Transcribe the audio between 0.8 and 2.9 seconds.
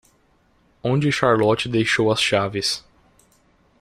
Onde Charlotte deixou as chaves?